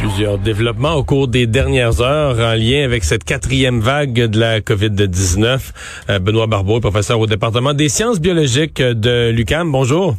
[0.00, 4.60] Plusieurs développements au cours des dernières heures en lien avec cette quatrième vague de la
[4.60, 5.60] COVID-19.
[6.08, 9.70] Euh, Benoît Barbeau, professeur au département des sciences biologiques de l'UCAM.
[9.70, 10.16] Bonjour.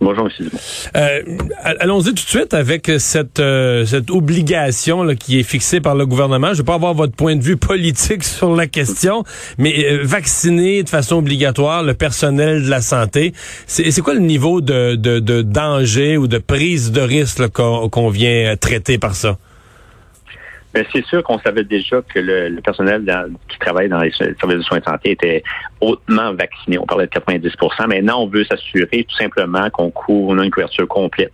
[0.00, 0.50] Bonjour, monsieur.
[0.96, 1.22] Euh,
[1.62, 6.48] Allons-y tout de suite avec cette, euh, cette obligation qui est fixée par le gouvernement.
[6.48, 9.24] Je ne vais pas avoir votre point de vue politique sur la question,
[9.58, 13.34] mais euh, vacciner de façon obligatoire le personnel de la santé,
[13.66, 18.56] c'est quoi le niveau de, de, de, danger ou de prise de risque qu'on vient
[18.56, 19.36] traiter par ça?
[20.74, 23.04] Mais c'est sûr qu'on savait déjà que le, personnel
[23.48, 25.42] qui travaille dans les services de soins de santé était
[25.80, 26.78] hautement vacciné.
[26.78, 30.50] On parlait de 90% Maintenant, on veut s'assurer tout simplement qu'on couvre, on a une
[30.50, 31.32] couverture complète.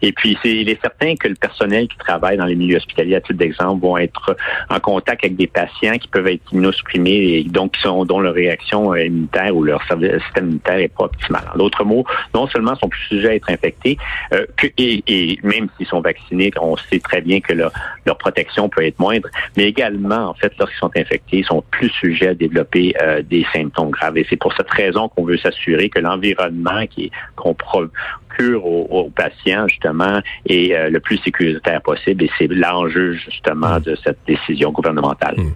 [0.00, 3.16] Et puis, c'est, il est certain que le personnel qui travaille dans les milieux hospitaliers,
[3.16, 4.36] à titre d'exemple, vont être
[4.70, 8.34] en contact avec des patients qui peuvent être immunosupprimés et donc qui sont, dont leur
[8.34, 11.42] réaction immunitaire ou leur système immunitaire est pas optimal.
[11.54, 13.98] En d'autres mots, non seulement sont plus sujets à être infectés,
[14.32, 17.72] euh, que, et, et, même s'ils sont vaccinés, on sait très bien que leur,
[18.06, 21.90] leur protection peut être moindre, mais également, en fait, lorsqu'ils sont infectés, ils sont plus
[21.90, 24.18] sujets à développer euh, des symptômes graves.
[24.18, 29.66] Et c'est pour cette raison qu'on veut s'assurer que l'environnement qui qu'on procure aux, patients,
[29.68, 32.24] justement, est euh, le plus sécuritaire possible.
[32.24, 35.36] Et c'est l'enjeu, justement, de cette décision gouvernementale.
[35.36, 35.52] Mmh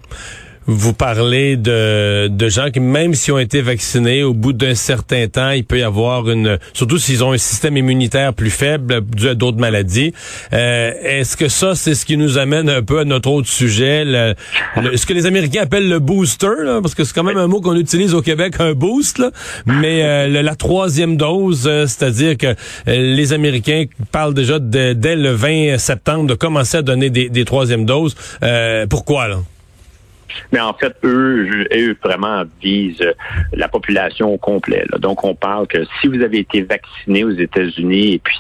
[0.66, 5.26] vous parlez de, de gens qui, même s'ils ont été vaccinés, au bout d'un certain
[5.28, 6.58] temps, il peut y avoir une...
[6.72, 10.12] Surtout s'ils ont un système immunitaire plus faible dû à d'autres maladies.
[10.52, 14.04] Euh, Est-ce que ça, c'est ce qui nous amène un peu à notre autre sujet,
[14.04, 14.34] le,
[14.96, 17.60] ce que les Américains appellent le booster, là, parce que c'est quand même un mot
[17.60, 19.30] qu'on utilise au Québec, un boost, là,
[19.66, 22.54] mais euh, la troisième dose, euh, c'est-à-dire que euh,
[22.86, 27.44] les Américains parlent déjà de, dès le 20 septembre de commencer à donner des, des
[27.44, 28.14] troisièmes doses.
[28.88, 29.38] pourquoi, là?
[30.52, 33.12] Mais en fait, eux, eux vraiment visent
[33.52, 34.84] la population au complet.
[34.98, 38.38] Donc, on parle que si vous avez été vacciné aux États-Unis et puis,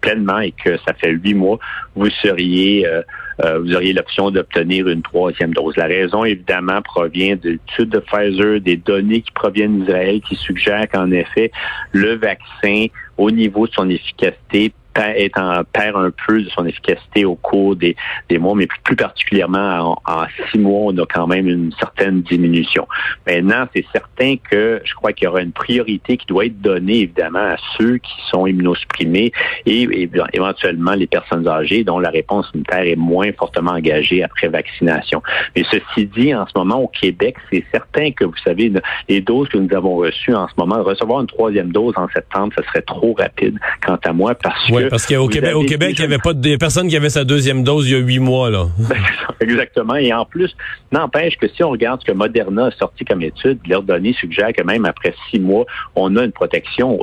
[0.00, 1.58] pleinement et que ça fait huit mois,
[1.94, 3.02] vous seriez euh,
[3.42, 5.76] euh, vous auriez l'option d'obtenir une troisième dose.
[5.76, 10.88] La raison, évidemment, provient de l'étude de Pfizer, des données qui proviennent d'Israël qui suggèrent
[10.88, 11.50] qu'en effet,
[11.92, 17.24] le vaccin, au niveau de son efficacité, est en, perd un peu de son efficacité
[17.24, 17.96] au cours des,
[18.28, 22.86] des mois, mais plus, particulièrement en, six mois, on a quand même une certaine diminution.
[23.26, 27.00] Maintenant, c'est certain que je crois qu'il y aura une priorité qui doit être donnée,
[27.00, 29.32] évidemment, à ceux qui sont immunosupprimés
[29.66, 35.22] et, éventuellement les personnes âgées dont la réponse immunitaire est moins fortement engagée après vaccination.
[35.56, 38.72] Mais ceci dit, en ce moment, au Québec, c'est certain que, vous savez,
[39.08, 42.52] les doses que nous avons reçues en ce moment, recevoir une troisième dose en septembre,
[42.56, 46.00] ce serait trop rapide, quant à moi, parce que parce qu'au Québec, au Québec, il
[46.00, 48.50] n'y avait pas de personnes qui avaient sa deuxième dose il y a huit mois,
[48.50, 48.66] là.
[49.40, 49.96] Exactement.
[49.96, 50.54] Et en plus,
[50.92, 54.52] n'empêche que si on regarde ce que Moderna a sorti comme étude, leurs données suggèrent
[54.52, 56.98] que même après six mois, on a une protection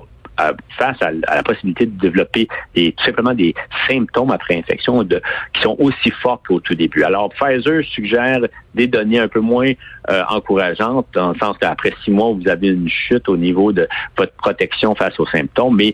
[0.78, 3.54] face à, la possibilité de développer des, tout simplement des
[3.88, 5.22] symptômes après infection de,
[5.54, 7.04] qui sont aussi forts qu'au tout début.
[7.04, 8.40] Alors, Pfizer suggère
[8.74, 9.72] des données un peu moins
[10.10, 13.88] euh, encourageantes, dans le sens qu'après six mois, vous avez une chute au niveau de
[14.18, 15.94] votre protection face aux symptômes, mais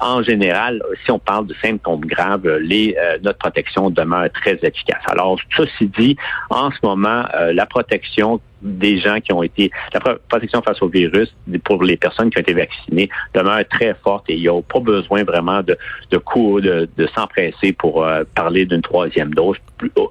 [0.00, 5.02] en général, si on parle de symptômes graves, les, euh, notre protection demeure très efficace.
[5.06, 6.16] Alors, ceci dit,
[6.50, 10.88] en ce moment, euh, la protection des gens qui ont été, la protection face au
[10.88, 14.60] virus pour les personnes qui ont été vaccinées demeure très forte et il n'y a
[14.62, 15.76] pas besoin vraiment de,
[16.10, 16.18] de
[16.60, 19.56] de, de s'empresser pour euh, parler d'une troisième dose.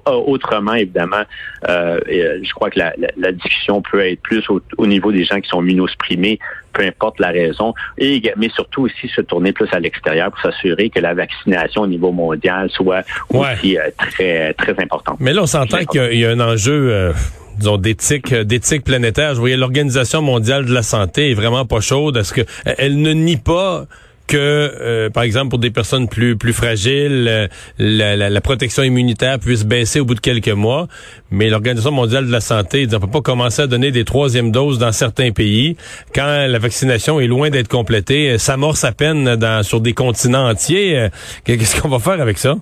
[0.06, 1.22] Autrement, évidemment,
[1.68, 5.40] euh, euh, je crois que la, la, discussion peut être plus au, niveau des gens
[5.40, 6.38] qui sont immunosupprimés,
[6.72, 10.90] peu importe la raison, et, mais surtout aussi se tourner plus à l'extérieur pour s'assurer
[10.90, 15.18] que la vaccination au niveau mondial soit aussi très, très importante.
[15.20, 17.12] Mais là, on s'entend qu'il y, a un enjeu
[17.58, 19.34] disons, d'éthique, euh, d'éthique planétaire.
[19.34, 22.16] Je voyais l'Organisation mondiale de la santé est vraiment pas chaude.
[22.16, 23.86] Est-ce que elle ne nie pas
[24.26, 27.48] que, euh, par exemple, pour des personnes plus plus fragiles, euh,
[27.78, 30.86] la, la, protection immunitaire puisse baisser au bout de quelques mois?
[31.30, 34.78] Mais l'Organisation mondiale de la santé dit peut pas commencer à donner des troisièmes doses
[34.78, 35.76] dans certains pays
[36.14, 41.08] quand la vaccination est loin d'être complétée, s'amorce à peine dans, sur des continents entiers.
[41.44, 42.56] Qu'est-ce qu'on va faire avec ça?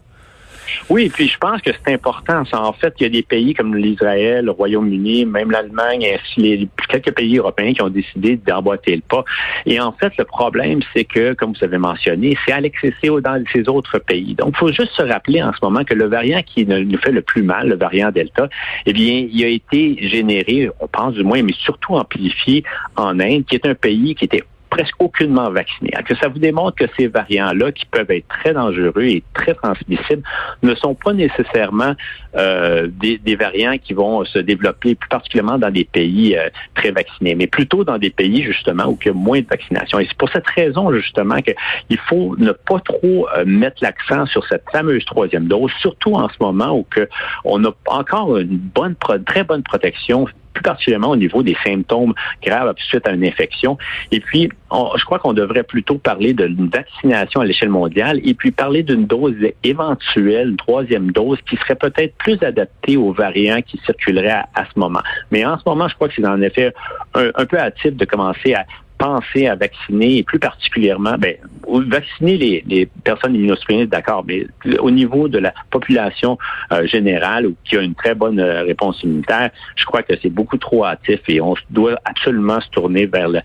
[0.88, 2.42] Oui, puis je pense que c'est important.
[2.52, 6.68] En fait, il y a des pays comme l'Israël, le Royaume-Uni, même l'Allemagne, ainsi les
[6.88, 9.24] quelques pays européens qui ont décidé d'emboîter le pas.
[9.66, 13.42] Et en fait, le problème, c'est que, comme vous avez mentionné, c'est à l'excès dans
[13.52, 14.34] ces autres pays.
[14.34, 17.12] Donc, il faut juste se rappeler en ce moment que le variant qui nous fait
[17.12, 18.48] le plus mal, le variant Delta,
[18.86, 22.64] eh bien, il a été généré, on pense du moins, mais surtout amplifié
[22.96, 25.90] en Inde, qui est un pays qui était presque aucunement vaccinés.
[26.06, 30.22] Que ça vous démontre que ces variants-là, qui peuvent être très dangereux et très transmissibles,
[30.62, 31.94] ne sont pas nécessairement
[32.36, 36.90] euh, des, des, variants qui vont se développer plus particulièrement dans des pays euh, très
[36.90, 39.98] vaccinés, mais plutôt dans des pays justement où il y a moins de vaccination.
[39.98, 44.46] Et c'est pour cette raison justement qu'il faut ne pas trop euh, mettre l'accent sur
[44.46, 47.08] cette fameuse troisième dose, surtout en ce moment où que
[47.44, 48.96] on a encore une bonne,
[49.26, 50.26] très bonne protection
[50.56, 53.76] plus particulièrement au niveau des symptômes graves suite à une infection.
[54.11, 58.53] Et puis, je crois qu'on devrait plutôt parler d'une vaccination à l'échelle mondiale et puis
[58.53, 63.79] parler d'une dose éventuelle, une troisième dose, qui serait peut-être plus adaptée aux variants qui
[63.85, 65.03] circuleraient à, ce moment.
[65.31, 66.73] Mais en ce moment, je crois que c'est en effet
[67.14, 68.64] un, un peu hâtif de commencer à
[68.98, 74.46] penser à vacciner, et plus particulièrement, ben, vacciner les, les personnes immunocompromises, d'accord, mais
[74.78, 76.38] au niveau de la population
[76.72, 80.58] euh, générale, qui a une très bonne euh, réponse immunitaire, je crois que c'est beaucoup
[80.58, 83.40] trop hâtif et on doit absolument se tourner vers le,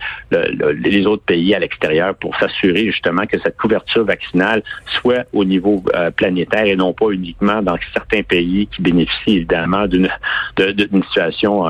[0.73, 4.63] les autres pays à l'extérieur pour s'assurer justement que cette couverture vaccinale
[5.01, 9.87] soit au niveau euh, planétaire et non pas uniquement dans certains pays qui bénéficient évidemment
[9.87, 10.09] d'une
[10.57, 11.65] d'une situation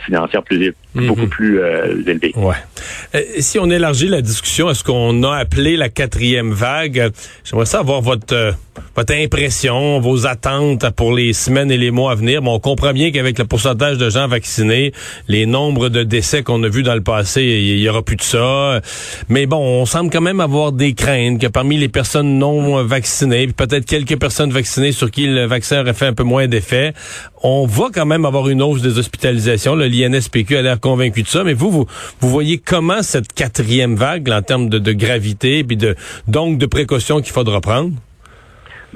[0.00, 1.06] financière plus, mm-hmm.
[1.06, 1.60] beaucoup plus
[2.06, 2.32] élevée.
[2.36, 3.15] Ouais.
[3.16, 7.12] Euh, si on élargit la discussion à ce qu'on a appelé la quatrième vague,
[7.44, 8.52] j'aimerais savoir votre euh,
[8.94, 12.42] votre impression, vos attentes pour les semaines et les mois à venir?
[12.42, 14.92] Bon, on comprend bien qu'avec le pourcentage de gens vaccinés,
[15.28, 18.22] les nombres de décès qu'on a vus dans le passé, il y aura plus de
[18.22, 18.80] ça.
[19.28, 23.48] Mais bon, on semble quand même avoir des craintes que parmi les personnes non vaccinées,
[23.48, 26.92] peut-être quelques personnes vaccinées sur qui le vaccin aurait fait un peu moins d'effet,
[27.42, 29.76] on va quand même avoir une hausse des hospitalisations.
[29.76, 31.44] L'INSPQ a l'air convaincu de ça.
[31.44, 31.86] Mais vous, vous,
[32.28, 35.94] voyez comment cette quatrième vague, en termes de, de gravité, puis de
[36.26, 37.92] donc de précautions qu'il faudra prendre?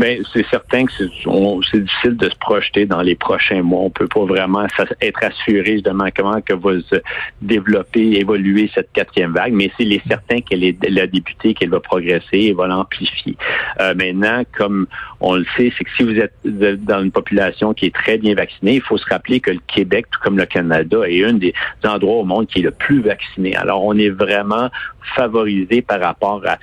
[0.00, 3.82] Mais c'est certain que c'est difficile de se projeter dans les prochains mois.
[3.82, 4.66] On peut pas vraiment
[5.02, 6.96] être assuré justement comment que va se
[7.42, 12.38] développer, évoluer cette quatrième vague, mais c'est certain qu'elle est a débuté, qu'elle va progresser
[12.38, 13.36] et va l'amplifier.
[13.78, 14.86] Euh, maintenant, comme
[15.20, 18.34] on le sait, c'est que si vous êtes dans une population qui est très bien
[18.34, 21.54] vaccinée, il faut se rappeler que le Québec, tout comme le Canada, est un des
[21.84, 23.54] endroits au monde qui est le plus vacciné.
[23.56, 24.70] Alors, on est vraiment
[25.14, 26.58] favorisé par rapport à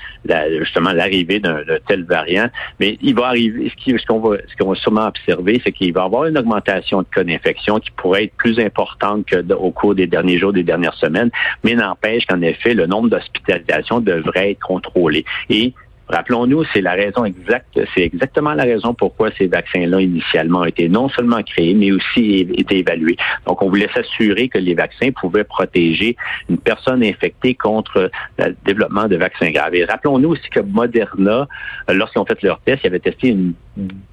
[0.60, 2.50] justement l'arrivée d'un tel variant,
[2.80, 6.02] mais il va arriver, ce qu'on va, ce qu'on va sûrement observer, c'est qu'il va
[6.02, 10.08] y avoir une augmentation de cas d'infection qui pourrait être plus importante qu'au cours des
[10.08, 11.30] derniers jours, des dernières semaines,
[11.64, 15.26] mais n'empêche qu'en effet, le nombre d'hospitalisations devrait être contrôlé.
[15.50, 15.74] Et
[16.10, 20.88] Rappelons-nous, c'est la raison exacte, c'est exactement la raison pourquoi ces vaccins-là initialement ont été
[20.88, 23.18] non seulement créés, mais aussi été évalués.
[23.46, 26.16] Donc, on voulait s'assurer que les vaccins pouvaient protéger
[26.50, 28.10] une personne infectée contre
[28.40, 29.76] le développement de vaccins graves.
[29.76, 31.48] Et rappelons-nous aussi que Moderna,
[31.90, 33.54] lorsqu'ils ont fait leur test, ils avaient testé une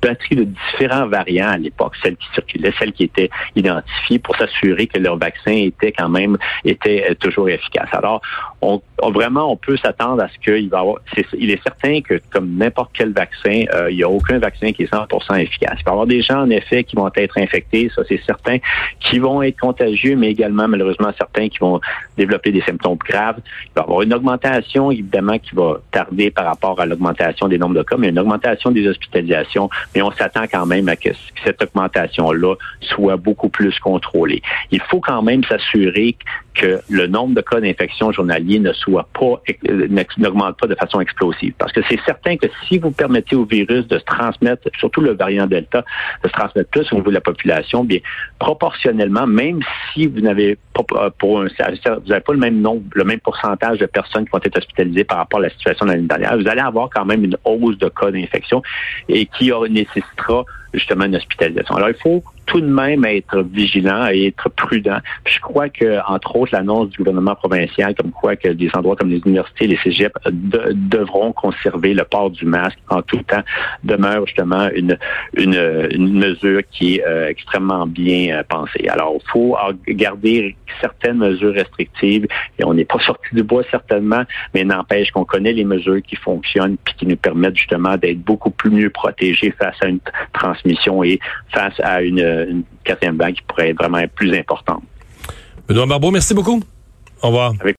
[0.02, 4.86] batterie de différents variants à l'époque, celles qui circulaient, celles qui étaient identifiées pour s'assurer
[4.86, 7.88] que leur vaccin était quand même était euh, toujours efficace.
[7.92, 8.20] Alors,
[9.12, 10.96] vraiment, on peut s'attendre à ce qu'il va avoir.
[11.38, 14.84] il est certain que comme n'importe quel vaccin, euh, il n'y a aucun vaccin qui
[14.84, 15.76] est 100% efficace.
[15.80, 18.58] Il va y avoir des gens en effet qui vont être infectés, ça c'est certain,
[19.00, 21.80] qui vont être contagieux, mais également malheureusement certains qui vont
[22.16, 23.40] développer des symptômes graves.
[23.66, 27.58] Il va y avoir une augmentation évidemment qui va tarder par rapport à l'augmentation des
[27.58, 29.53] nombres de cas, mais une augmentation des hospitalisations
[29.94, 31.10] mais on s'attend quand même à que
[31.44, 34.42] cette augmentation-là soit beaucoup plus contrôlée.
[34.70, 36.16] Il faut quand même s'assurer
[36.54, 39.42] que le nombre de cas d'infection journaliers ne soit pas
[40.18, 41.52] n'augmente pas de façon explosive.
[41.58, 45.14] Parce que c'est certain que si vous permettez au virus de se transmettre, surtout le
[45.14, 45.84] variant Delta,
[46.22, 47.98] de se transmettre plus au niveau de la population, bien
[48.38, 49.60] proportionnellement, même
[49.92, 53.20] si vous n'avez pas euh, pour un vous n'avez pas le même nombre, le même
[53.20, 56.36] pourcentage de personnes qui vont être hospitalisées par rapport à la situation de l'année dernière,
[56.36, 58.62] vous allez avoir quand même une hausse de cas d'infection
[59.08, 61.76] et qui nécessitera justement une hospitalisation.
[61.76, 64.98] Alors, il faut tout de même être vigilant et être prudent.
[65.24, 69.08] je crois que, entre autres, l'annonce du gouvernement provincial, comme quoi que des endroits comme
[69.08, 73.42] les universités, les cégeps devront conserver le port du masque en tout temps,
[73.82, 74.98] demeure justement une,
[75.36, 78.88] une, mesure qui est euh, extrêmement bien euh, pensée.
[78.88, 79.56] Alors, il faut
[79.88, 82.26] garder certaines mesures restrictives
[82.58, 86.16] et on n'est pas sorti du bois certainement, mais n'empêche qu'on connaît les mesures qui
[86.16, 90.00] fonctionnent puis qui nous permettent justement d'être beaucoup plus mieux protégés face à une
[90.32, 91.20] transmission et
[91.52, 94.82] face à une une quatrième vague qui pourrait être vraiment plus importante.
[95.68, 96.62] Benoît Barbeau, merci beaucoup.
[97.22, 97.54] Au revoir.